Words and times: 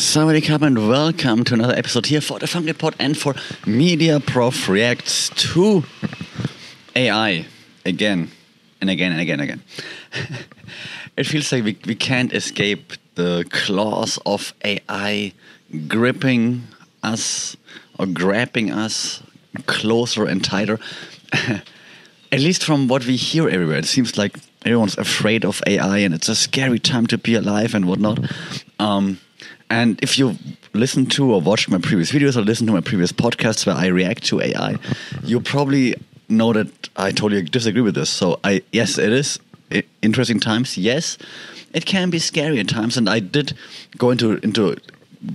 Sawadee 0.00 0.42
Cup 0.42 0.62
and 0.62 0.88
welcome 0.88 1.44
to 1.44 1.52
another 1.52 1.74
episode 1.74 2.06
here 2.06 2.22
for 2.22 2.38
the 2.38 2.46
Funky 2.46 2.72
Pod 2.72 2.96
and 2.98 3.18
for 3.18 3.34
Media 3.66 4.18
Prof 4.18 4.66
Reacts 4.66 5.28
to 5.52 5.84
AI 6.96 7.44
again 7.84 8.30
and 8.80 8.88
again 8.88 9.12
and 9.12 9.20
again 9.20 9.40
and 9.40 9.50
again. 9.50 9.62
it 11.18 11.24
feels 11.24 11.52
like 11.52 11.64
we, 11.64 11.78
we 11.84 11.94
can't 11.94 12.32
escape 12.32 12.94
the 13.16 13.44
claws 13.50 14.18
of 14.24 14.54
AI 14.64 15.34
gripping 15.86 16.62
us 17.02 17.58
or 17.98 18.06
grabbing 18.06 18.72
us 18.72 19.22
closer 19.66 20.24
and 20.24 20.42
tighter. 20.42 20.78
At 22.32 22.40
least 22.40 22.64
from 22.64 22.88
what 22.88 23.04
we 23.04 23.16
hear 23.16 23.50
everywhere, 23.50 23.76
it 23.76 23.84
seems 23.84 24.16
like 24.16 24.38
everyone's 24.64 24.96
afraid 24.96 25.44
of 25.44 25.62
AI 25.66 25.98
and 25.98 26.14
it's 26.14 26.30
a 26.30 26.34
scary 26.34 26.78
time 26.78 27.06
to 27.08 27.18
be 27.18 27.34
alive 27.34 27.74
and 27.74 27.84
whatnot. 27.84 28.18
Um, 28.78 29.20
and 29.70 30.02
if 30.02 30.18
you 30.18 30.36
listen 30.74 31.06
to 31.06 31.32
or 31.32 31.40
watch 31.40 31.68
my 31.68 31.78
previous 31.78 32.10
videos 32.10 32.36
or 32.36 32.42
listen 32.42 32.66
to 32.66 32.72
my 32.72 32.80
previous 32.80 33.12
podcasts 33.12 33.66
where 33.66 33.76
I 33.76 33.86
react 33.86 34.24
to 34.24 34.40
AI, 34.40 34.76
you 35.22 35.40
probably 35.40 35.94
know 36.28 36.52
that 36.52 36.88
I 36.96 37.12
totally 37.12 37.42
disagree 37.42 37.80
with 37.80 37.94
this. 37.94 38.10
So 38.10 38.40
I 38.44 38.62
yes, 38.72 38.98
it 38.98 39.12
is 39.12 39.38
interesting 40.02 40.40
times. 40.40 40.76
Yes, 40.76 41.16
it 41.72 41.86
can 41.86 42.10
be 42.10 42.18
scary 42.18 42.58
at 42.58 42.68
times, 42.68 42.96
and 42.96 43.08
I 43.08 43.20
did 43.20 43.56
go 43.96 44.10
into 44.10 44.38
into 44.42 44.76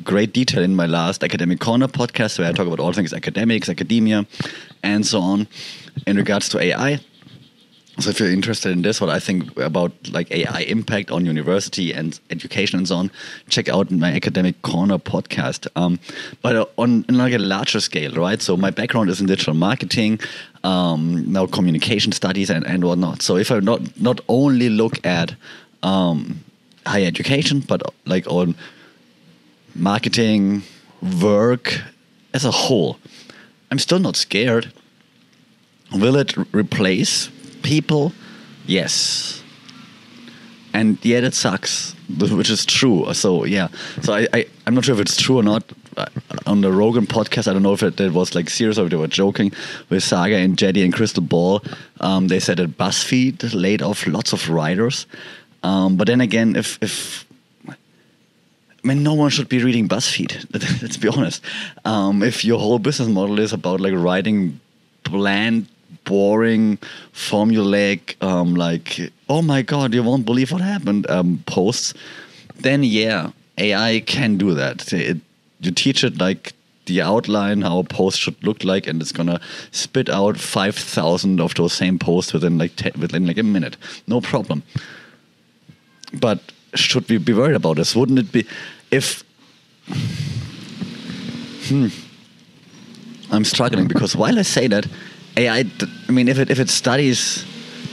great 0.04 0.34
detail 0.34 0.64
in 0.64 0.76
my 0.76 0.86
last 0.86 1.24
academic 1.24 1.60
corner 1.60 1.88
podcast 1.88 2.40
where 2.40 2.48
I 2.48 2.52
talk 2.52 2.68
about 2.68 2.80
all 2.80 2.92
things 2.92 3.14
academics, 3.14 3.70
academia, 3.70 4.26
and 4.84 5.06
so 5.06 5.20
on 5.22 5.48
in 6.06 6.18
regards 6.18 6.50
to 6.50 6.60
AI. 6.60 7.00
So 8.00 8.10
if 8.10 8.20
you're 8.20 8.30
interested 8.30 8.74
in 8.74 8.82
this, 8.82 9.00
what 9.00 9.10
I 9.10 9.20
think 9.20 9.58
about 9.58 9.94
like 10.12 10.30
AI 10.30 10.60
impact 10.68 11.12
on 11.12 11.26
university 11.26 11.94
and 11.94 12.20
education 12.30 12.78
and 12.78 12.88
so 12.88 12.98
on, 12.98 13.12
check 13.48 13.70
out 13.70 13.90
my 13.90 14.12
academic 14.12 14.62
corner 14.64 14.98
podcast. 14.98 15.68
Um, 15.78 16.00
but 16.42 16.56
uh, 16.58 16.66
on, 16.78 17.06
on 17.08 17.18
like 17.18 17.34
a 17.34 17.38
larger 17.38 17.80
scale, 17.80 18.12
right? 18.12 18.42
So 18.42 18.58
my 18.58 18.70
background 18.70 19.10
is 19.10 19.22
in 19.22 19.28
digital 19.28 19.54
marketing, 19.54 20.20
um, 20.66 21.32
now 21.32 21.46
communication 21.46 22.12
studies 22.12 22.50
and, 22.50 22.66
and 22.68 22.84
whatnot. 22.84 23.22
So 23.22 23.38
if 23.38 23.50
I 23.50 23.60
not 23.60 24.00
not 24.00 24.20
only 24.28 24.68
look 24.68 25.06
at 25.06 25.34
um, 25.82 26.44
higher 26.86 27.06
education, 27.08 27.62
but 27.62 27.82
like 28.06 28.28
on 28.28 28.56
marketing, 29.74 30.64
work 31.22 31.82
as 32.34 32.44
a 32.44 32.52
whole, 32.52 33.00
I'm 33.72 33.80
still 33.80 34.00
not 34.00 34.18
scared. 34.18 34.74
Will 35.94 36.18
it 36.18 36.36
replace 36.54 37.30
people, 37.66 38.14
yes. 38.68 39.42
And 40.74 41.04
yet 41.04 41.24
it 41.24 41.34
sucks, 41.34 41.94
which 42.20 42.50
is 42.50 42.66
true. 42.66 43.14
So 43.14 43.44
yeah, 43.46 43.68
so 44.02 44.14
I, 44.14 44.28
I 44.34 44.46
I'm 44.66 44.76
not 44.76 44.86
sure 44.86 44.96
if 44.96 45.02
it's 45.02 45.18
true 45.18 45.38
or 45.38 45.44
not. 45.44 45.64
On 46.46 46.60
the 46.60 46.74
Rogan 46.74 47.08
podcast, 47.08 47.48
I 47.48 47.54
don't 47.54 47.64
know 47.64 47.72
if 47.72 47.82
it, 47.82 47.98
it, 48.02 48.12
was 48.12 48.36
like 48.36 48.50
serious 48.50 48.78
or 48.78 48.84
if 48.84 48.90
they 48.90 48.98
were 48.98 49.08
joking 49.08 49.54
with 49.90 50.04
Saga 50.04 50.36
and 50.36 50.58
Jetty 50.58 50.84
and 50.84 50.94
Crystal 50.94 51.24
Ball. 51.24 51.64
Um, 52.02 52.28
they 52.28 52.42
said 52.42 52.58
that 52.58 52.78
BuzzFeed 52.78 53.54
laid 53.54 53.82
off 53.82 54.06
lots 54.06 54.34
of 54.34 54.50
writers. 54.50 55.08
Um, 55.64 55.96
but 55.96 56.08
then 56.08 56.20
again, 56.20 56.58
if 56.58 56.78
if 56.82 57.26
I 57.70 57.74
mean, 58.88 59.04
no 59.04 59.14
one 59.14 59.32
should 59.32 59.48
be 59.50 59.64
reading 59.64 59.88
BuzzFeed. 59.88 60.46
Let's 60.82 60.98
be 60.98 61.08
honest. 61.08 61.42
Um, 61.86 62.22
if 62.22 62.44
your 62.44 62.60
whole 62.60 62.78
business 62.78 63.08
model 63.08 63.40
is 63.40 63.54
about 63.54 63.80
like 63.80 63.94
writing 63.96 64.60
bland 65.04 65.68
boring, 66.06 66.78
formulaic, 67.14 68.22
um, 68.24 68.56
like, 68.56 69.12
oh 69.28 69.42
my 69.42 69.62
god, 69.62 69.94
you 69.94 70.04
won't 70.04 70.26
believe 70.26 70.52
what 70.52 70.62
happened 70.62 71.10
um, 71.10 71.44
posts, 71.46 71.94
then 72.56 72.84
yeah, 72.84 73.32
AI 73.58 74.02
can 74.06 74.38
do 74.38 74.54
that. 74.54 74.92
It, 74.94 75.18
you 75.60 75.72
teach 75.72 76.04
it 76.04 76.18
like 76.20 76.54
the 76.86 77.02
outline, 77.02 77.62
how 77.62 77.80
a 77.80 77.84
post 77.84 78.20
should 78.20 78.42
look 78.44 78.64
like, 78.64 78.88
and 78.88 79.02
it's 79.02 79.12
gonna 79.12 79.42
spit 79.72 80.10
out 80.10 80.38
five 80.38 80.76
thousand 80.76 81.42
of 81.42 81.54
those 81.56 81.74
same 81.74 82.00
posts 82.00 82.34
within 82.34 82.58
like 82.58 82.76
ten, 82.76 82.92
within 83.00 83.26
like 83.26 83.38
a 83.38 83.44
minute, 83.44 83.78
no 84.08 84.22
problem. 84.22 84.64
But 86.14 86.40
should 86.76 87.10
we 87.10 87.18
be 87.18 87.34
worried 87.34 87.56
about 87.56 87.78
this? 87.78 87.96
Wouldn't 87.96 88.20
it 88.20 88.32
be 88.32 88.46
if? 88.92 89.24
Hmm. 91.68 91.88
I'm 93.32 93.44
struggling 93.44 93.88
because 93.88 94.16
while 94.16 94.38
I 94.38 94.44
say 94.44 94.68
that, 94.68 94.86
AI, 95.38 95.66
I 96.08 96.12
mean, 96.12 96.28
if 96.28 96.40
it 96.40 96.50
if 96.50 96.60
it 96.60 96.70
studies 96.70 97.46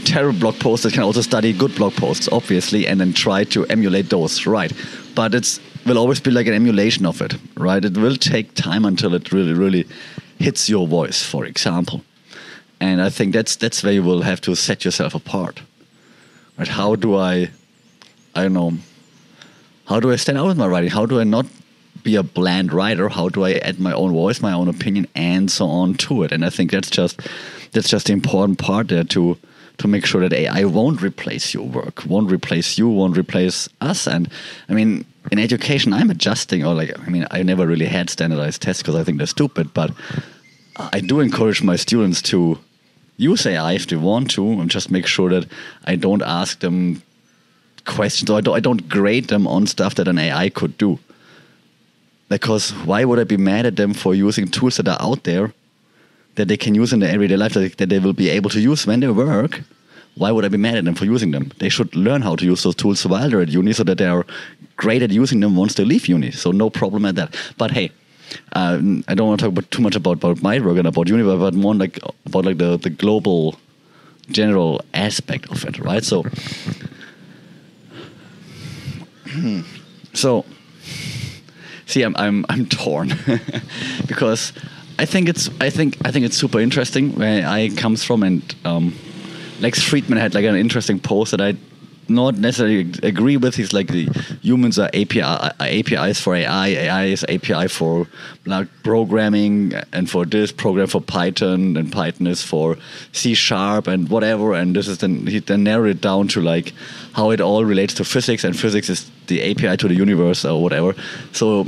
terrible 0.05 0.39
blog 0.39 0.61
posts, 0.61 0.87
it 0.87 0.93
can 0.93 1.03
also 1.03 1.21
study 1.21 1.53
good 1.53 1.75
blog 1.75 1.95
posts, 1.95 2.29
obviously, 2.31 2.87
and 2.87 3.01
then 3.01 3.13
try 3.13 3.45
to 3.45 3.67
emulate 3.67 4.11
those, 4.11 4.47
right? 4.47 4.73
But 5.15 5.35
it's 5.35 5.61
will 5.87 5.99
always 5.99 6.21
be 6.21 6.31
like 6.31 6.47
an 6.47 6.55
emulation 6.55 7.07
of 7.07 7.21
it, 7.21 7.35
right? 7.57 7.85
It 7.85 7.97
will 7.97 8.17
take 8.17 8.55
time 8.55 8.85
until 8.85 9.15
it 9.15 9.33
really, 9.33 9.53
really 9.53 9.87
hits 10.39 10.69
your 10.69 10.87
voice, 10.87 11.23
for 11.25 11.45
example. 11.45 12.03
And 12.81 13.01
I 13.01 13.11
think 13.11 13.33
that's 13.33 13.57
that's 13.57 13.83
where 13.83 13.93
you 13.93 14.03
will 14.03 14.23
have 14.23 14.41
to 14.43 14.55
set 14.55 14.85
yourself 14.85 15.15
apart, 15.15 15.63
right? 16.59 16.69
How 16.69 16.95
do 16.95 17.17
I, 17.17 17.51
I 18.35 18.43
don't 18.43 18.53
know, 18.53 18.75
how 19.87 20.01
do 20.01 20.13
I 20.13 20.17
stand 20.17 20.39
out 20.39 20.47
with 20.47 20.57
my 20.57 20.67
writing? 20.67 20.91
How 20.91 21.07
do 21.07 21.21
I 21.21 21.25
not 21.25 21.47
be 22.03 22.17
a 22.17 22.23
bland 22.23 22.73
writer? 22.73 23.09
How 23.09 23.29
do 23.29 23.45
I 23.45 23.53
add 23.53 23.79
my 23.79 23.93
own 23.93 24.13
voice, 24.13 24.41
my 24.41 24.53
own 24.53 24.69
opinion, 24.69 25.07
and 25.15 25.51
so 25.51 25.67
on 25.67 25.95
to 25.95 26.23
it? 26.23 26.33
And 26.33 26.45
I 26.45 26.51
think 26.51 26.71
that's 26.71 26.91
just 26.91 27.21
that's 27.73 27.89
just 27.89 28.07
the 28.07 28.13
important 28.13 28.59
part 28.59 28.89
there 28.89 29.05
to 29.05 29.39
to 29.79 29.89
make 29.89 30.07
sure 30.07 30.21
that 30.21 30.33
AI 30.33 30.65
won't 30.65 31.03
replace 31.03 31.55
your 31.55 31.67
work, 31.67 32.05
won't 32.07 32.31
replace 32.31 32.79
you, 32.79 32.89
won't 32.89 33.17
replace 33.17 33.69
us. 33.81 34.07
And 34.07 34.29
I 34.69 34.75
mean, 34.75 35.05
in 35.31 35.39
education, 35.39 35.93
I'm 35.93 36.11
adjusting, 36.11 36.65
or 36.65 36.75
like 36.75 36.99
I 36.99 37.09
mean, 37.11 37.27
I 37.31 37.43
never 37.43 37.67
really 37.67 37.87
had 37.87 38.11
standardized 38.11 38.63
tests 38.63 38.83
because 38.83 38.97
I 38.97 39.05
think 39.05 39.19
they're 39.19 39.27
stupid, 39.27 39.73
but 39.73 39.91
I 40.77 41.01
do 41.01 41.21
encourage 41.21 41.63
my 41.63 41.77
students 41.77 42.23
to 42.23 42.59
use 43.17 43.47
AI 43.47 43.73
if 43.73 43.87
they 43.87 43.97
want 43.97 44.31
to, 44.33 44.61
and 44.61 44.71
just 44.71 44.91
make 44.91 45.07
sure 45.07 45.31
that 45.31 45.47
I 45.85 45.97
don't 45.97 46.23
ask 46.23 46.61
them 46.61 47.03
questions 47.85 48.31
or 48.31 48.39
I 48.39 48.41
don't, 48.41 48.55
I 48.55 48.61
don't 48.61 48.89
grade 48.89 49.29
them 49.29 49.47
on 49.47 49.67
stuff 49.67 49.97
that 49.97 50.09
an 50.09 50.19
AI 50.19 50.49
could 50.49 50.79
do. 50.79 50.99
Because 52.33 52.71
why 52.87 53.05
would 53.05 53.19
I 53.19 53.25
be 53.25 53.37
mad 53.37 53.67
at 53.67 53.77
them 53.77 53.93
for 53.93 54.15
using 54.15 54.49
tools 54.49 54.79
that 54.79 54.89
are 54.89 54.97
out 55.01 55.25
there 55.25 55.53
that 56.37 56.49
they 56.49 56.57
can 56.57 56.75
use 56.75 56.91
in 56.95 57.01
their 57.01 57.13
everyday 57.13 57.37
life 57.37 57.53
that, 57.53 57.77
that 57.77 57.91
they 57.91 57.99
will 57.99 58.15
be 58.15 58.31
able 58.31 58.49
to 58.51 58.59
use 58.59 58.87
when 58.87 59.01
they 59.01 59.09
work? 59.09 59.61
Why 60.15 60.31
would 60.31 60.47
I 60.47 60.49
be 60.49 60.57
mad 60.57 60.77
at 60.77 60.87
them 60.87 60.95
for 60.95 61.05
using 61.05 61.33
them? 61.33 61.53
They 61.59 61.69
should 61.69 61.95
learn 61.95 62.23
how 62.23 62.37
to 62.37 62.45
use 62.47 62.63
those 62.63 62.75
tools 62.75 63.05
while 63.05 63.29
they're 63.29 63.43
at 63.43 63.51
uni 63.51 63.75
so 63.75 63.85
that 63.85 63.99
they 63.99 64.07
are 64.07 64.25
great 64.77 65.03
at 65.03 65.11
using 65.11 65.41
them 65.41 65.57
once 65.57 65.75
they 65.75 65.85
leave 65.85 66.07
uni. 66.09 66.31
So 66.31 66.53
no 66.53 66.71
problem 66.71 67.05
at 67.05 67.17
that. 67.17 67.37
But 67.59 67.73
hey, 67.73 67.93
uh, 68.55 68.81
I 69.09 69.15
don't 69.15 69.29
want 69.29 69.41
to 69.41 69.47
talk 69.47 69.53
about 69.53 69.71
too 69.71 69.83
much 69.83 69.95
about, 69.95 70.13
about 70.13 70.43
my 70.43 70.59
work 70.59 70.79
and 70.79 70.89
about 70.89 71.09
uni, 71.09 71.23
but 71.23 71.53
more 71.53 71.75
like 71.75 71.99
about 72.25 72.47
like 72.47 72.57
the, 72.57 72.79
the 72.79 72.89
global 72.89 73.59
general 74.31 74.81
aspect 74.95 75.51
of 75.51 75.67
it, 75.67 75.79
right? 75.79 76.03
So, 76.03 76.25
so 80.15 80.47
see, 81.93 82.03
I'm 82.03 82.17
I'm 82.17 82.45
I'm 82.49 82.67
torn. 82.67 83.13
Because 84.07 84.53
I 84.99 85.05
think 85.05 85.29
it's 85.29 85.49
I 85.61 85.71
think 85.71 85.97
I 86.05 86.11
think 86.11 86.25
it's 86.25 86.37
super 86.37 86.61
interesting 86.61 87.15
where 87.15 87.47
I 87.47 87.69
comes 87.71 88.05
from, 88.05 88.23
and 88.23 88.55
um, 88.65 88.95
Lex 89.61 89.81
Fridman 89.81 90.19
had 90.19 90.35
like 90.35 90.45
an 90.45 90.57
interesting 90.57 90.99
post 90.99 91.31
that 91.31 91.41
I 91.41 91.57
not 92.09 92.37
necessarily 92.37 92.91
agree 93.03 93.37
with. 93.37 93.55
He's 93.55 93.73
like 93.73 93.89
the 93.89 94.09
humans 94.43 94.79
are 94.79 94.91
API 94.95 95.21
APIs 95.21 96.21
for 96.21 96.35
AI, 96.35 96.69
AI 96.69 97.05
is 97.05 97.25
API 97.29 97.69
for 97.69 98.07
like 98.45 98.69
programming, 98.83 99.75
and 99.93 100.11
for 100.11 100.25
this 100.25 100.53
program 100.53 100.87
for 100.87 101.01
Python, 101.01 101.77
and 101.77 101.93
Python 101.93 102.27
is 102.27 102.43
for 102.43 102.77
C 103.13 103.35
sharp 103.35 103.87
and 103.87 104.09
whatever. 104.09 104.55
And 104.55 104.75
this 104.77 104.89
is 104.89 104.99
then 104.99 105.27
he 105.27 105.39
then 105.39 105.65
narrowed 105.65 105.91
it 105.91 106.01
down 106.01 106.29
to 106.29 106.41
like 106.41 106.73
how 107.13 107.31
it 107.31 107.41
all 107.41 107.65
relates 107.65 107.95
to 107.95 108.05
physics, 108.05 108.45
and 108.45 108.59
physics 108.59 108.89
is 108.89 109.11
the 109.27 109.43
API 109.51 109.77
to 109.77 109.89
the 109.89 109.95
universe 109.95 110.45
or 110.45 110.63
whatever. 110.63 110.95
So 111.33 111.67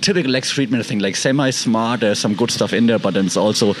typical 0.00 0.30
Lex 0.30 0.52
Fridman 0.52 0.84
thing, 0.84 0.98
like 0.98 1.16
semi-smart. 1.16 2.00
There's 2.00 2.18
some 2.18 2.34
good 2.34 2.50
stuff 2.50 2.72
in 2.72 2.86
there, 2.86 2.98
but 2.98 3.14
then 3.14 3.26
it's 3.26 3.36
also 3.36 3.72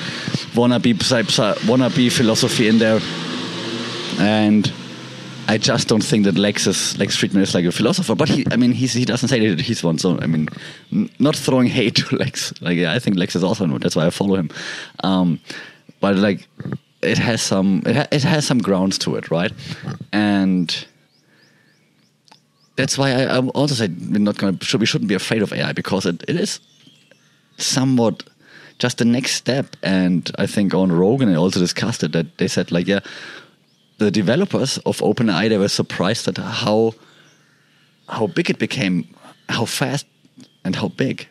wannabe 0.54 0.94
wannabe 0.94 2.10
philosophy 2.10 2.68
in 2.68 2.78
there, 2.78 3.00
and 4.18 4.72
I 5.48 5.56
just 5.56 5.88
don't 5.88 6.04
think 6.04 6.24
that 6.26 6.36
Lex 6.36 6.66
is 6.66 6.98
Lex 6.98 7.16
Fridman 7.16 7.40
is 7.40 7.54
like 7.54 7.64
a 7.64 7.72
philosopher. 7.72 8.14
But 8.14 8.28
he, 8.28 8.46
I 8.50 8.56
mean, 8.56 8.72
he 8.72 9.04
doesn't 9.06 9.30
say 9.30 9.48
that 9.48 9.60
he's 9.60 9.82
one. 9.82 9.96
So 9.96 10.18
I 10.20 10.26
mean, 10.26 10.48
not 11.18 11.34
throwing 11.34 11.66
hate 11.66 11.96
to 11.96 12.16
Lex. 12.22 12.52
Like 12.60 12.76
yeah, 12.76 12.92
I 12.92 12.98
think 12.98 13.16
Lex 13.16 13.34
is 13.34 13.42
one. 13.42 13.78
That's 13.78 13.96
why 13.96 14.06
I 14.06 14.10
follow 14.10 14.36
him. 14.36 14.50
Um, 15.02 15.40
but 16.00 16.16
like, 16.16 16.46
it 17.00 17.16
has 17.16 17.40
some 17.40 17.82
it, 17.86 17.96
ha 17.96 18.06
it 18.12 18.22
has 18.24 18.46
some 18.46 18.58
grounds 18.58 18.98
to 18.98 19.16
it, 19.16 19.30
right? 19.30 19.52
And 20.12 20.86
that's 22.76 22.98
why 22.98 23.10
I, 23.10 23.38
also 23.38 23.74
said 23.74 23.96
we're 24.12 24.18
not 24.18 24.36
going 24.36 24.58
to 24.58 24.78
we 24.78 24.86
shouldn't 24.86 25.08
be 25.08 25.14
afraid 25.14 25.40
of 25.40 25.52
AI 25.52 25.72
because 25.72 26.04
it, 26.04 26.22
it 26.28 26.36
is 26.36 26.60
somewhat 27.56 28.22
just 28.78 28.98
the 28.98 29.06
next 29.06 29.32
step. 29.32 29.76
And 29.82 30.30
I 30.38 30.46
think 30.46 30.74
on 30.74 30.92
Rogan 30.92 31.30
I 31.30 31.36
also 31.36 31.58
discussed 31.58 32.02
it 32.02 32.12
that 32.12 32.36
they 32.36 32.48
said 32.48 32.70
like 32.70 32.86
yeah, 32.86 33.00
the 33.98 34.10
developers 34.10 34.78
of 34.78 34.98
OpenAI 34.98 35.48
they 35.48 35.58
were 35.58 35.68
surprised 35.68 36.28
at 36.28 36.38
how 36.38 36.94
how 38.08 38.26
big 38.26 38.48
it 38.48 38.58
became 38.58 39.06
how 39.48 39.64
fast 39.64 40.06
and 40.64 40.76
how 40.76 40.88
big. 40.88 41.26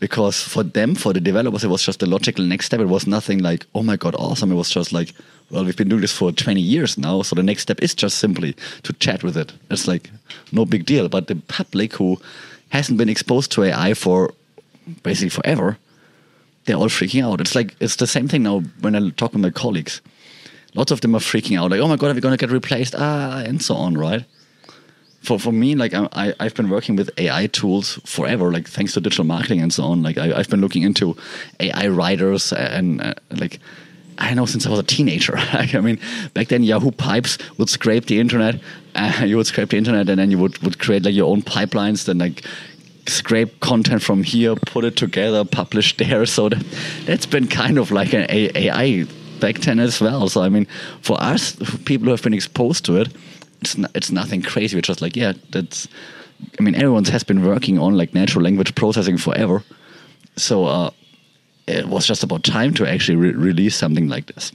Because 0.00 0.40
for 0.40 0.62
them, 0.62 0.94
for 0.94 1.12
the 1.12 1.20
developers, 1.20 1.64
it 1.64 1.68
was 1.68 1.82
just 1.82 1.98
the 1.98 2.06
logical 2.06 2.44
next 2.44 2.66
step. 2.66 2.78
It 2.78 2.86
was 2.86 3.06
nothing 3.06 3.40
like, 3.40 3.66
oh 3.74 3.82
my 3.82 3.96
God, 3.96 4.14
awesome. 4.14 4.52
It 4.52 4.54
was 4.54 4.70
just 4.70 4.92
like, 4.92 5.12
well, 5.50 5.64
we've 5.64 5.76
been 5.76 5.88
doing 5.88 6.02
this 6.02 6.12
for 6.12 6.30
20 6.30 6.60
years 6.60 6.96
now. 6.96 7.22
So 7.22 7.34
the 7.34 7.42
next 7.42 7.62
step 7.62 7.82
is 7.82 7.94
just 7.94 8.18
simply 8.18 8.54
to 8.84 8.92
chat 8.94 9.24
with 9.24 9.36
it. 9.36 9.52
It's 9.70 9.88
like 9.88 10.10
no 10.52 10.64
big 10.64 10.86
deal. 10.86 11.08
But 11.08 11.26
the 11.26 11.34
public 11.48 11.94
who 11.94 12.20
hasn't 12.68 12.98
been 12.98 13.08
exposed 13.08 13.50
to 13.52 13.64
AI 13.64 13.94
for 13.94 14.32
basically 15.02 15.30
forever, 15.30 15.78
they're 16.64 16.76
all 16.76 16.88
freaking 16.88 17.24
out. 17.24 17.40
It's 17.40 17.56
like, 17.56 17.74
it's 17.80 17.96
the 17.96 18.06
same 18.06 18.28
thing 18.28 18.44
now 18.44 18.60
when 18.80 18.94
I 18.94 19.10
talk 19.10 19.32
with 19.32 19.42
my 19.42 19.50
colleagues. 19.50 20.00
Lots 20.78 20.92
of 20.92 21.00
them 21.00 21.14
are 21.14 21.20
freaking 21.20 21.58
out, 21.58 21.70
like, 21.70 21.80
oh 21.80 21.88
my 21.88 21.96
God, 21.96 22.10
are 22.10 22.14
we 22.14 22.20
going 22.20 22.36
to 22.36 22.46
get 22.46 22.52
replaced? 22.52 22.94
Ah, 22.96 23.42
and 23.44 23.60
so 23.60 23.74
on, 23.74 23.98
right? 23.98 24.24
for 25.20 25.38
for 25.38 25.52
me, 25.52 25.74
like 25.74 25.94
I 25.94 26.34
I've 26.40 26.54
been 26.54 26.70
working 26.70 26.96
with 26.96 27.10
AI 27.18 27.48
tools 27.48 28.00
forever, 28.04 28.50
like 28.52 28.68
thanks 28.68 28.94
to 28.94 29.00
digital 29.00 29.24
marketing 29.24 29.60
and 29.60 29.72
so 29.72 29.84
on. 29.84 30.02
Like 30.02 30.16
I, 30.18 30.28
have 30.28 30.48
been 30.48 30.60
looking 30.60 30.82
into 30.82 31.16
AI 31.60 31.88
writers 31.88 32.52
and 32.52 33.00
uh, 33.02 33.14
like 33.30 33.58
I 34.18 34.34
know 34.34 34.46
since 34.46 34.66
I 34.66 34.70
was 34.70 34.78
a 34.78 34.84
teenager. 34.84 35.34
I 35.38 35.80
mean, 35.80 35.98
back 36.34 36.48
then 36.48 36.62
Yahoo 36.62 36.90
Pipes 36.90 37.38
would 37.58 37.68
scrape 37.68 38.06
the 38.06 38.20
internet. 38.20 38.60
Uh, 38.94 39.24
you 39.26 39.36
would 39.36 39.46
scrape 39.46 39.70
the 39.70 39.78
internet, 39.78 40.08
and 40.08 40.18
then 40.18 40.30
you 40.30 40.38
would 40.38 40.58
would 40.58 40.78
create 40.78 41.04
like 41.04 41.14
your 41.14 41.28
own 41.28 41.42
pipelines. 41.42 42.04
Then 42.04 42.18
like 42.18 42.44
scrape 43.06 43.60
content 43.60 44.02
from 44.02 44.22
here, 44.22 44.54
put 44.54 44.84
it 44.84 44.96
together, 44.96 45.44
publish 45.44 45.96
there. 46.02 46.26
So 46.26 46.48
that 46.48 46.64
that's 47.06 47.26
been 47.26 47.48
kind 47.48 47.78
of 47.78 47.90
like 47.90 48.12
an 48.14 48.26
AI 48.30 49.06
back 49.40 49.56
then 49.58 49.80
as 49.80 50.00
well. 50.00 50.28
So 50.28 50.42
I 50.42 50.48
mean, 50.48 50.66
for 51.02 51.20
us, 51.22 51.56
people 51.84 52.06
who 52.06 52.10
have 52.12 52.22
been 52.22 52.34
exposed 52.34 52.84
to 52.86 52.96
it 52.96 53.08
it's 53.60 53.76
it's 53.94 54.10
nothing 54.10 54.42
crazy. 54.42 54.76
We're 54.76 54.82
just 54.82 55.02
like 55.02 55.16
yeah, 55.16 55.32
that's. 55.50 55.88
I 56.58 56.62
mean, 56.62 56.76
everyone 56.76 57.04
has 57.06 57.24
been 57.24 57.44
working 57.44 57.78
on 57.78 57.96
like 57.96 58.14
natural 58.14 58.44
language 58.44 58.74
processing 58.76 59.18
forever, 59.18 59.64
so 60.36 60.66
uh, 60.66 60.90
it 61.66 61.86
was 61.88 62.06
just 62.06 62.22
about 62.22 62.44
time 62.44 62.74
to 62.74 62.88
actually 62.88 63.16
re- 63.16 63.32
release 63.32 63.74
something 63.74 64.08
like 64.08 64.26
this. 64.26 64.52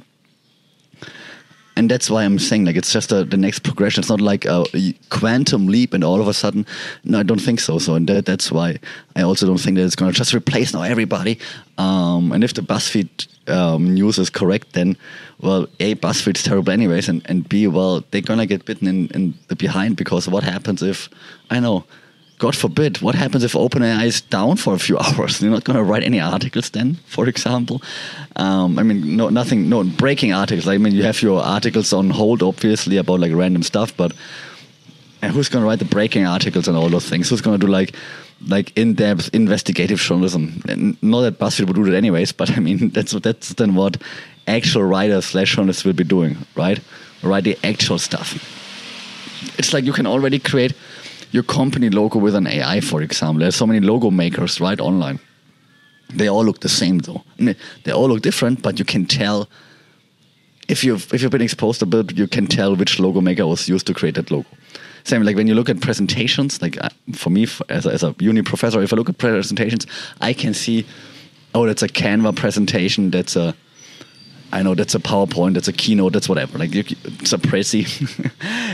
And 1.76 1.90
that's 1.90 2.10
why 2.10 2.24
I'm 2.24 2.38
saying 2.38 2.66
like 2.66 2.76
it's 2.76 2.94
just 2.94 3.12
a, 3.12 3.24
the 3.24 3.38
next 3.38 3.60
progression. 3.60 4.02
It's 4.02 4.10
not 4.10 4.22
like 4.22 4.46
a 4.46 4.66
quantum 5.10 5.68
leap, 5.68 5.94
and 5.94 6.04
all 6.04 6.22
of 6.22 6.28
a 6.28 6.34
sudden, 6.34 6.66
no, 7.04 7.20
I 7.20 7.24
don't 7.24 7.42
think 7.42 7.60
so. 7.60 7.80
So, 7.80 7.96
and 7.96 8.08
that, 8.08 8.26
that's 8.26 8.52
why 8.52 8.78
I 9.16 9.24
also 9.24 9.48
don't 9.48 9.58
think 9.58 9.78
that 9.78 9.86
it's 9.86 9.96
going 9.96 10.12
to 10.12 10.18
just 10.18 10.34
replace 10.34 10.74
now 10.74 10.84
everybody. 10.84 11.40
Um, 11.78 12.32
and 12.32 12.44
if 12.44 12.54
the 12.54 12.62
BuzzFeed 12.62 13.28
um, 13.50 13.94
news 13.94 14.20
is 14.20 14.30
correct, 14.30 14.74
then 14.74 14.96
well, 15.42 15.68
a 15.80 15.96
BuzzFeed's 15.96 16.44
terrible 16.44 16.72
anyways, 16.72 17.10
and, 17.10 17.22
and 17.26 17.48
b 17.50 17.68
well 17.68 18.04
they're 18.12 18.22
gonna 18.22 18.46
get 18.46 18.66
bitten 18.66 18.88
in, 18.88 19.08
in 19.10 19.34
the 19.48 19.56
behind 19.56 19.98
because 19.98 20.28
what 20.28 20.44
happens 20.44 20.82
if 20.84 21.10
I 21.50 21.60
know, 21.60 21.86
God 22.44 22.58
forbid, 22.58 23.02
what 23.02 23.16
happens 23.16 23.46
if 23.46 23.54
OpenAI 23.54 24.04
is 24.04 24.20
down 24.20 24.58
for 24.58 24.74
a 24.74 24.78
few 24.78 24.98
hours? 25.06 25.40
They're 25.40 25.50
not 25.50 25.64
gonna 25.64 25.82
write 25.82 26.04
any 26.04 26.20
articles 26.20 26.72
then, 26.72 26.96
for 27.06 27.30
example. 27.30 27.82
Um, 28.36 28.78
I 28.78 28.84
mean, 28.84 29.16
no 29.16 29.30
nothing, 29.30 29.70
no 29.70 29.86
breaking 29.86 30.34
articles. 30.34 30.68
I 30.68 30.78
mean, 30.78 30.92
you 30.92 31.04
have 31.04 31.22
your 31.22 31.42
articles 31.42 31.94
on 31.94 32.10
hold, 32.10 32.44
obviously 32.44 32.98
about 32.98 33.22
like 33.22 33.32
random 33.34 33.64
stuff, 33.64 33.96
but 33.96 34.12
who's 35.32 35.48
gonna 35.48 35.66
write 35.66 35.80
the 35.80 35.86
breaking 35.86 36.28
articles 36.28 36.68
and 36.68 36.76
all 36.76 36.90
those 36.90 37.08
things? 37.08 37.30
Who's 37.30 37.40
gonna 37.40 37.58
do 37.58 37.68
like 37.68 37.96
like 38.50 38.78
in-depth 38.78 39.30
investigative 39.32 40.00
journalism. 40.00 40.62
And 40.68 41.02
not 41.02 41.22
that 41.22 41.40
BuzzFeed 41.40 41.68
would 41.68 41.78
do 41.78 41.86
that 41.86 41.96
anyways, 41.96 42.34
but 42.34 42.52
I 42.58 42.60
mean 42.60 42.90
that's 42.96 43.14
that's 43.14 43.54
then 43.54 43.74
what 43.74 43.96
actual 44.48 44.84
writers 44.84 45.28
slash 45.28 45.56
journalists 45.56 45.86
will 45.86 45.94
be 45.94 46.04
doing, 46.04 46.36
right? 46.58 46.82
Write 47.22 47.46
the 47.46 47.58
actual 47.64 48.00
stuff. 48.00 48.36
It's 49.58 49.72
like 49.72 49.86
you 49.86 49.94
can 49.94 50.08
already 50.08 50.40
create 50.40 50.74
your 51.34 51.44
company 51.44 51.90
logo 51.90 52.20
with 52.20 52.36
an 52.36 52.48
AI, 52.48 52.80
for 52.80 53.02
example. 53.02 53.40
There's 53.42 53.56
so 53.56 53.68
many 53.68 53.80
logo 53.80 54.10
makers 54.12 54.62
right 54.62 54.80
online. 54.80 55.20
They 56.14 56.30
all 56.30 56.46
look 56.46 56.60
the 56.62 56.70
same 56.70 57.00
though. 57.00 57.24
They 57.38 57.92
all 57.92 58.08
look 58.08 58.22
different, 58.22 58.62
but 58.62 58.80
you 58.80 58.86
can 58.86 59.06
tell 59.06 59.50
if 60.68 60.84
you've 60.84 61.14
if 61.14 61.22
you've 61.22 61.32
been 61.32 61.42
exposed 61.42 61.82
a 61.82 61.86
bit, 61.86 62.18
you 62.18 62.28
can 62.28 62.48
tell 62.48 62.76
which 62.76 63.00
logo 63.00 63.20
maker 63.20 63.46
was 63.48 63.68
used 63.68 63.88
to 63.88 63.94
create 63.94 64.16
that 64.16 64.32
logo 64.32 64.48
same 65.04 65.24
like 65.24 65.36
when 65.36 65.48
you 65.48 65.56
look 65.56 65.70
at 65.70 65.82
presentations 65.82 66.62
like 66.62 66.82
uh, 66.82 66.90
for 67.14 67.30
me 67.30 67.46
as 67.70 67.86
a, 67.86 67.92
as 67.92 68.04
a 68.04 68.16
uni 68.20 68.42
professor 68.42 68.82
if 68.82 68.94
i 68.94 68.96
look 68.96 69.10
at 69.10 69.18
presentations 69.18 69.86
i 70.22 70.34
can 70.34 70.54
see 70.54 70.86
oh 71.54 71.66
that's 71.66 71.84
a 71.84 71.88
canva 71.88 72.36
presentation 72.36 73.12
that's 73.12 73.36
a 73.36 73.54
I 74.54 74.62
know 74.62 74.76
that's 74.76 74.94
a 74.94 75.00
PowerPoint, 75.00 75.56
that's 75.56 75.68
a 75.68 75.74
keynote, 75.74 76.14
that's 76.14 76.30
whatever. 76.30 76.60
Like 76.60 76.76
you, 76.76 76.84
it's 76.88 77.34
a 77.34 77.40
Prezi. 77.40 77.84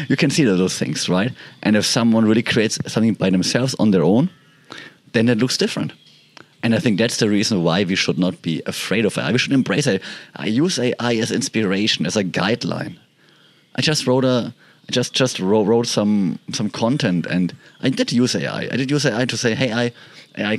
you 0.09 0.17
can 0.17 0.29
see 0.29 0.43
those 0.43 0.77
things, 0.77 1.07
right? 1.07 1.31
And 1.63 1.77
if 1.77 1.85
someone 1.85 2.25
really 2.25 2.43
creates 2.43 2.77
something 2.91 3.13
by 3.13 3.29
themselves 3.29 3.75
on 3.79 3.91
their 3.91 4.03
own, 4.03 4.29
then 5.13 5.29
it 5.29 5.37
looks 5.37 5.55
different. 5.55 5.93
And 6.61 6.75
I 6.75 6.79
think 6.79 6.97
that's 6.97 7.17
the 7.17 7.29
reason 7.29 7.63
why 7.63 7.85
we 7.85 7.95
should 7.95 8.19
not 8.19 8.41
be 8.41 8.61
afraid 8.65 9.05
of 9.05 9.17
AI. 9.17 9.31
We 9.31 9.37
should 9.37 9.53
embrace 9.53 9.87
it. 9.87 10.01
I 10.35 10.47
use 10.47 10.77
AI 10.77 11.15
as 11.15 11.31
inspiration, 11.31 12.05
as 12.05 12.17
a 12.17 12.25
guideline. 12.25 12.97
I 13.75 13.81
just 13.81 14.05
wrote 14.05 14.25
a 14.25 14.53
just 14.91 15.13
just 15.13 15.39
wrote, 15.39 15.63
wrote 15.63 15.87
some 15.87 16.39
some 16.51 16.69
content 16.69 17.25
and 17.27 17.55
I 17.81 17.89
did 17.89 18.11
use 18.11 18.35
AI. 18.35 18.67
I 18.71 18.75
did 18.75 18.91
use 18.91 19.05
AI 19.05 19.23
to 19.25 19.37
say, 19.37 19.55
hey, 19.55 19.71
I, 19.71 19.93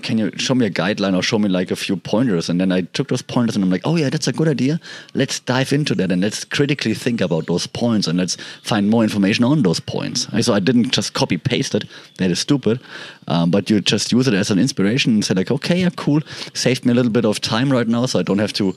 Can 0.03 0.19
you 0.19 0.31
show 0.37 0.55
me 0.55 0.67
a 0.67 0.71
guideline 0.71 1.17
or 1.17 1.23
show 1.23 1.39
me 1.39 1.49
like 1.49 1.71
a 1.71 1.77
few 1.77 1.97
pointers? 1.97 2.51
And 2.51 2.61
then 2.61 2.71
I 2.71 2.83
took 2.83 3.09
those 3.09 3.23
pointers 3.23 3.57
and 3.57 3.65
I'm 3.65 3.71
like, 3.71 3.81
oh 3.85 3.97
yeah, 3.97 4.11
that's 4.11 4.29
a 4.29 4.33
good 4.33 4.49
idea. 4.49 4.79
Let's 5.15 5.41
dive 5.41 5.73
into 5.73 5.95
that 5.95 6.13
and 6.13 6.21
let's 6.21 6.45
critically 6.45 6.93
think 6.93 7.21
about 7.21 7.47
those 7.47 7.67
points 7.67 8.07
and 8.07 8.19
let's 8.19 8.37
find 8.63 8.91
more 8.91 9.03
information 9.03 9.45
on 9.45 9.63
those 9.63 9.81
points. 9.81 10.29
So 10.45 10.53
I 10.53 10.61
didn't 10.61 10.91
just 10.91 11.15
copy 11.15 11.39
paste 11.39 11.75
it. 11.75 11.85
That 12.19 12.31
is 12.31 12.41
stupid. 12.41 12.81
Um, 13.29 13.51
but 13.51 13.71
you 13.71 13.81
just 13.81 14.13
use 14.13 14.29
it 14.29 14.35
as 14.35 14.51
an 14.51 14.59
inspiration 14.59 15.15
and 15.15 15.25
say 15.25 15.35
like, 15.35 15.51
okay, 15.51 15.81
yeah, 15.81 15.91
cool. 15.97 16.21
Saved 16.53 16.85
me 16.85 16.93
a 16.93 16.95
little 16.95 17.13
bit 17.13 17.25
of 17.25 17.41
time 17.41 17.73
right 17.73 17.89
now, 17.89 18.07
so 18.07 18.19
I 18.19 18.23
don't 18.23 18.39
have 18.39 18.53
to 18.55 18.77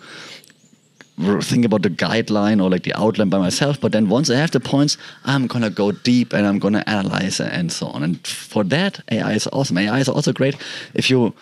think 1.41 1.65
about 1.65 1.83
the 1.83 1.89
guideline 1.89 2.61
or 2.61 2.69
like 2.69 2.83
the 2.83 2.93
outline 2.95 3.29
by 3.29 3.37
myself. 3.37 3.79
But 3.79 3.91
then 3.91 4.09
once 4.09 4.29
I 4.29 4.35
have 4.35 4.51
the 4.51 4.59
points, 4.59 4.97
I'm 5.25 5.47
gonna 5.47 5.69
go 5.69 5.91
deep 5.91 6.33
and 6.33 6.45
I'm 6.47 6.59
gonna 6.59 6.83
analyze 6.87 7.39
and 7.39 7.71
so 7.71 7.87
on. 7.87 8.03
And 8.03 8.25
for 8.27 8.63
that, 8.65 9.01
AI 9.11 9.33
is 9.33 9.47
awesome. 9.53 9.77
AI 9.77 9.99
is 9.99 10.09
also 10.09 10.33
great 10.33 10.55
if 10.93 11.09
you 11.09 11.33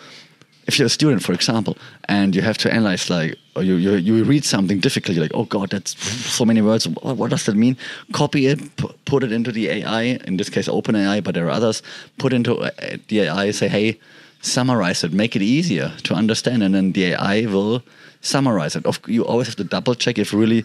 if 0.66 0.78
you're 0.78 0.86
a 0.86 0.90
student, 0.90 1.22
for 1.22 1.32
example, 1.32 1.76
and 2.08 2.36
you 2.36 2.42
have 2.42 2.56
to 2.58 2.72
analyze 2.72 3.10
like 3.10 3.36
you, 3.56 3.74
you, 3.74 3.94
you 3.94 4.24
read 4.24 4.44
something 4.44 4.78
difficult, 4.78 5.16
you're 5.16 5.24
like, 5.24 5.34
oh 5.34 5.44
god, 5.44 5.70
that's 5.70 5.98
so 6.06 6.44
many 6.44 6.62
words. 6.62 6.86
What, 6.86 7.16
what 7.16 7.30
does 7.30 7.46
that 7.46 7.56
mean? 7.56 7.76
Copy 8.12 8.46
it, 8.46 8.60
put 9.04 9.24
it 9.24 9.32
into 9.32 9.50
the 9.52 9.68
AI. 9.68 10.02
In 10.24 10.36
this 10.36 10.48
case, 10.48 10.68
OpenAI, 10.68 11.22
but 11.24 11.34
there 11.34 11.46
are 11.46 11.50
others. 11.50 11.82
Put 12.18 12.32
into 12.32 12.56
uh, 12.58 12.70
the 13.08 13.22
AI, 13.22 13.50
say, 13.50 13.68
hey, 13.68 13.98
summarize 14.42 15.04
it, 15.04 15.12
make 15.12 15.34
it 15.34 15.42
easier 15.42 15.92
to 16.02 16.14
understand, 16.14 16.62
and 16.62 16.74
then 16.74 16.92
the 16.92 17.12
AI 17.12 17.46
will 17.46 17.82
summarize 18.20 18.76
it. 18.76 18.84
Of, 18.84 19.00
You 19.06 19.24
always 19.24 19.46
have 19.46 19.56
to 19.56 19.64
double 19.64 19.94
check 19.94 20.18
if 20.18 20.34
really 20.34 20.64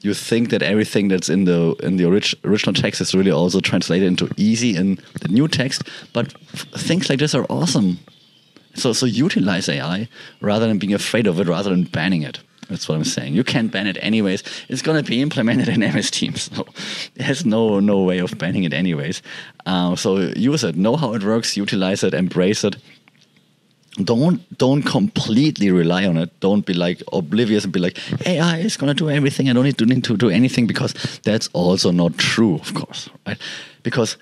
you 0.00 0.14
think 0.14 0.50
that 0.50 0.62
everything 0.62 1.08
that's 1.08 1.28
in 1.28 1.44
the 1.44 1.74
in 1.82 1.96
the 1.96 2.04
orig 2.04 2.34
original 2.44 2.74
text 2.74 3.00
is 3.00 3.14
really 3.14 3.30
also 3.30 3.60
translated 3.60 4.06
into 4.06 4.28
easy 4.36 4.76
in 4.76 4.98
the 5.20 5.28
new 5.28 5.48
text. 5.48 5.82
But 6.12 6.32
things 6.76 7.08
like 7.08 7.18
this 7.18 7.34
are 7.34 7.46
awesome. 7.48 7.98
So 8.74 8.92
so 8.92 9.06
utilize 9.06 9.68
AI 9.68 10.08
rather 10.40 10.66
than 10.66 10.78
being 10.78 10.94
afraid 10.94 11.26
of 11.26 11.40
it, 11.40 11.48
rather 11.48 11.70
than 11.70 11.84
banning 11.84 12.22
it. 12.22 12.40
That's 12.68 12.86
what 12.86 12.96
I'm 12.96 13.04
saying. 13.04 13.34
You 13.34 13.44
can't 13.44 13.72
ban 13.72 13.86
it 13.86 13.96
anyways. 14.02 14.42
It's 14.68 14.82
going 14.82 15.02
to 15.02 15.10
be 15.10 15.22
implemented 15.22 15.68
in 15.68 15.80
MS 15.94 16.10
Teams. 16.10 16.50
So 16.54 16.66
there's 17.14 17.44
no 17.44 17.80
no 17.80 18.02
way 18.02 18.18
of 18.18 18.38
banning 18.38 18.64
it 18.64 18.72
anyways. 18.72 19.22
Uh, 19.66 19.96
so 19.96 20.18
use 20.36 20.64
it, 20.64 20.76
know 20.76 20.96
how 20.96 21.14
it 21.14 21.24
works, 21.24 21.56
utilize 21.56 22.04
it, 22.04 22.14
embrace 22.14 22.64
it 22.64 22.76
don't 24.04 24.58
don't 24.58 24.82
completely 24.82 25.70
rely 25.70 26.06
on 26.06 26.16
it. 26.16 26.30
Don't 26.40 26.64
be 26.64 26.74
like 26.74 27.02
oblivious 27.12 27.64
and 27.64 27.72
be 27.72 27.80
like 27.80 27.98
AI 28.26 28.58
is 28.58 28.76
gonna 28.76 28.94
do 28.94 29.10
everything. 29.10 29.48
I 29.48 29.52
don't 29.52 29.64
need 29.64 29.78
to 29.78 29.86
need 29.86 30.04
to 30.04 30.16
do 30.16 30.30
anything 30.30 30.66
because 30.66 30.94
that's 31.24 31.48
also 31.52 31.90
not 31.90 32.16
true, 32.18 32.54
of 32.56 32.74
course, 32.74 33.08
right? 33.26 33.38
Because 33.82 34.16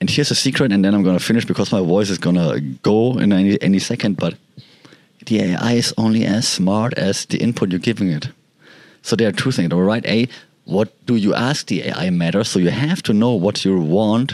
and 0.00 0.10
here's 0.10 0.30
a 0.30 0.34
secret, 0.34 0.72
and 0.72 0.84
then 0.84 0.94
I'm 0.94 1.02
gonna 1.02 1.18
finish 1.18 1.44
because 1.44 1.72
my 1.72 1.80
voice 1.80 2.10
is 2.10 2.18
gonna 2.18 2.60
go 2.82 3.18
in 3.18 3.32
any 3.32 3.60
any 3.62 3.78
second. 3.78 4.16
But 4.16 4.34
the 5.26 5.40
AI 5.40 5.72
is 5.72 5.94
only 5.96 6.24
as 6.24 6.46
smart 6.46 6.94
as 6.94 7.26
the 7.26 7.38
input 7.38 7.70
you're 7.70 7.80
giving 7.80 8.10
it. 8.10 8.28
So 9.02 9.16
there 9.16 9.28
are 9.28 9.32
two 9.32 9.52
things, 9.52 9.72
all 9.72 9.82
right? 9.82 10.04
A, 10.06 10.28
what 10.64 10.92
do 11.06 11.14
you 11.16 11.32
ask 11.34 11.66
the 11.66 11.84
AI 11.84 12.10
matters. 12.10 12.48
So 12.48 12.58
you 12.58 12.70
have 12.70 13.02
to 13.04 13.12
know 13.12 13.32
what 13.32 13.64
you 13.64 13.78
want. 13.78 14.32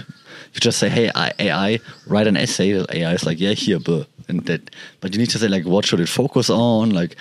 You 0.54 0.60
just 0.60 0.78
say, 0.78 0.88
"Hey, 0.88 1.10
AI, 1.14 1.78
write 2.06 2.26
an 2.26 2.36
essay." 2.36 2.72
AI 2.72 3.12
is 3.14 3.24
like, 3.24 3.38
"Yeah, 3.38 3.52
here, 3.52 3.78
but 3.78 4.06
and 4.32 4.44
that 4.46 4.70
but 5.00 5.12
you 5.12 5.20
need 5.20 5.30
to 5.30 5.38
say 5.38 5.48
like 5.48 5.64
what 5.64 5.86
should 5.86 6.00
it 6.00 6.08
focus 6.08 6.50
on 6.50 6.90
like 6.90 7.16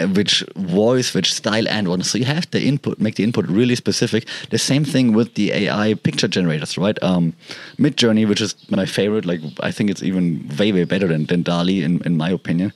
which 0.00 0.44
voice, 0.56 1.14
which 1.14 1.32
style, 1.32 1.68
and 1.68 1.88
what. 1.88 2.04
So 2.04 2.18
you 2.18 2.24
have 2.24 2.50
the 2.50 2.62
input, 2.62 2.98
make 2.98 3.14
the 3.14 3.22
input 3.22 3.46
really 3.46 3.76
specific. 3.76 4.26
The 4.50 4.58
same 4.58 4.84
thing 4.84 5.12
with 5.12 5.34
the 5.34 5.52
AI 5.52 5.94
picture 5.94 6.26
generators, 6.26 6.76
right? 6.76 7.00
Um, 7.02 7.34
Midjourney, 7.78 8.28
which 8.28 8.40
is 8.40 8.54
my 8.70 8.86
favorite. 8.86 9.24
Like 9.24 9.40
I 9.60 9.70
think 9.70 9.90
it's 9.90 10.02
even 10.02 10.50
way 10.58 10.72
way 10.72 10.84
better 10.84 11.06
than, 11.06 11.26
than 11.26 11.42
DALL-E 11.42 11.82
in, 11.82 12.02
in 12.02 12.16
my 12.16 12.30
opinion. 12.30 12.72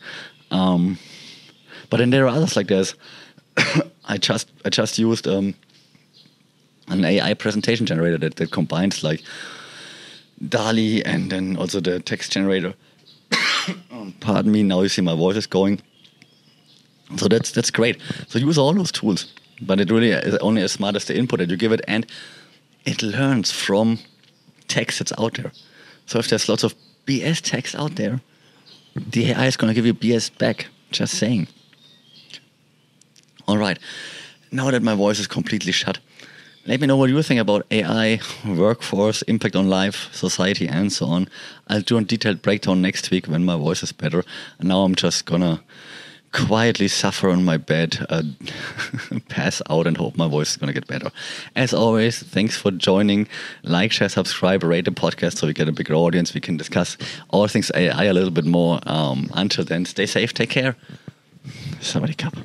Um, 0.51 0.99
but 1.91 1.97
then 1.97 2.11
there 2.11 2.25
are 2.25 2.29
others 2.29 2.57
like 2.57 2.69
there's. 2.69 2.95
I 4.05 4.17
just 4.17 4.51
I 4.65 4.71
just 4.71 4.99
used 4.99 5.27
um, 5.27 5.55
an 6.87 7.05
AI 7.05 7.35
presentation 7.35 7.85
generator 7.85 8.19
that, 8.19 8.37
that 8.37 8.53
combines 8.53 9.03
like 9.03 9.23
DALL-E 10.49 11.03
and 11.03 11.33
then 11.33 11.57
also 11.57 11.81
the 11.81 11.99
text 12.01 12.31
generator. 12.31 12.75
Pardon 14.21 14.53
me, 14.53 14.63
now 14.63 14.83
you 14.83 14.89
see 14.89 15.03
my 15.03 15.15
voice 15.15 15.37
is 15.37 15.47
going. 15.47 15.81
So 17.17 17.29
that's 17.29 17.51
that's 17.53 17.71
great. 17.71 18.01
So 18.29 18.39
use 18.39 18.59
all 18.59 18.75
those 18.75 18.93
tools, 18.93 19.33
but 19.63 19.81
it 19.81 19.91
really 19.91 20.11
is 20.11 20.37
only 20.37 20.63
as 20.63 20.73
smart 20.73 20.97
as 20.97 21.07
the 21.07 21.17
input 21.17 21.39
that 21.39 21.51
you 21.51 21.57
give 21.57 21.73
it, 21.73 21.81
and 21.89 22.07
it 22.85 23.03
learns 23.03 23.51
from 23.51 23.99
text 24.69 24.99
that's 24.99 25.13
out 25.19 25.35
there. 25.35 25.53
So 26.07 26.19
if 26.19 26.29
there's 26.29 26.49
lots 26.49 26.65
of 26.65 26.75
BS 27.07 27.41
text 27.41 27.75
out 27.75 27.97
there, 27.97 28.21
the 28.95 29.31
AI 29.31 29.47
is 29.47 29.57
going 29.57 29.69
to 29.69 29.75
give 29.75 29.87
you 29.87 29.95
BS 29.95 30.37
back. 30.39 30.67
Just 30.91 31.19
saying. 31.19 31.49
All 33.47 33.59
right. 33.59 33.79
Now 34.51 34.71
that 34.71 34.83
my 34.83 34.95
voice 34.95 35.19
is 35.19 35.27
completely 35.27 35.73
shut, 35.73 35.99
let 36.69 36.83
me 36.83 36.87
know 36.87 36.99
what 36.99 37.09
you 37.09 37.23
think 37.23 37.41
about 37.41 37.67
AI, 37.71 38.21
workforce, 38.47 39.23
impact 39.23 39.57
on 39.57 39.71
life, 39.71 40.13
society, 40.13 40.69
and 40.69 40.93
so 40.93 41.07
on. 41.07 41.27
I'll 41.67 41.81
do 41.81 41.97
a 41.97 42.03
detailed 42.03 42.43
breakdown 42.43 42.83
next 42.83 43.11
week 43.11 43.27
when 43.27 43.43
my 43.43 43.57
voice 43.57 43.83
is 43.83 43.91
better. 43.91 44.23
And 44.59 44.69
now 44.69 44.83
I'm 44.83 44.95
just 44.95 45.25
gonna 45.25 45.63
quietly 46.33 46.89
suffer 46.89 47.31
on 47.31 47.43
my 47.43 47.57
bed, 47.57 48.05
uh, 48.11 48.23
pass 49.31 49.63
out, 49.71 49.87
and 49.87 49.97
hope 49.97 50.19
my 50.19 50.29
voice 50.29 50.51
is 50.51 50.57
gonna 50.59 50.75
get 50.75 50.87
better. 50.87 51.11
As 51.57 51.73
always, 51.73 52.23
thanks 52.23 52.55
for 52.55 52.71
joining. 52.71 53.29
Like, 53.63 53.91
share, 53.91 54.11
subscribe, 54.11 54.63
rate 54.63 54.85
the 54.85 54.91
podcast 54.91 55.39
so 55.39 55.47
we 55.47 55.55
get 55.55 55.71
a 55.71 55.73
bigger 55.73 55.95
audience. 55.95 56.35
We 56.35 56.43
can 56.43 56.59
discuss 56.59 56.99
all 57.31 57.49
things 57.49 57.73
AI 57.75 58.05
a 58.05 58.13
little 58.13 58.31
bit 58.31 58.45
more. 58.45 58.81
Um, 58.83 59.31
until 59.33 59.65
then, 59.65 59.87
stay 59.87 60.05
safe, 60.05 60.35
take 60.35 60.51
care. 60.51 60.77
Somebody 61.81 62.13
cup. 62.13 62.37